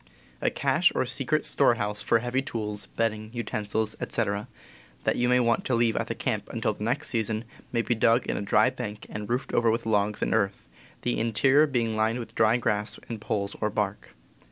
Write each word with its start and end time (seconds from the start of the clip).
A 0.41 0.49
cache 0.49 0.91
or 0.95 1.05
secret 1.05 1.45
storehouse 1.45 2.01
for 2.01 2.17
heavy 2.17 2.41
tools, 2.41 2.87
bedding, 2.87 3.29
utensils, 3.33 3.95
etc., 4.01 4.47
that 5.03 5.15
you 5.15 5.29
may 5.29 5.39
want 5.39 5.63
to 5.65 5.75
leave 5.75 5.95
at 5.95 6.07
the 6.07 6.15
camp 6.15 6.49
until 6.51 6.73
the 6.73 6.83
next 6.83 7.09
season, 7.09 7.43
may 7.71 7.83
be 7.83 7.93
dug 7.93 8.25
in 8.25 8.35
a 8.35 8.41
dry 8.41 8.71
bank 8.71 9.05
and 9.09 9.29
roofed 9.29 9.53
over 9.53 9.69
with 9.69 9.85
logs 9.85 10.23
and 10.23 10.33
earth, 10.33 10.67
the 11.03 11.19
interior 11.19 11.67
being 11.67 11.95
lined 11.95 12.17
with 12.17 12.33
dry 12.33 12.57
grass 12.57 12.99
and 13.09 13.21
poles 13.21 13.55
or 13.61 13.69
bark. 13.69 14.15